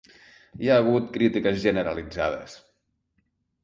[0.67, 2.61] Hi ha hagut crítiques generalitzades.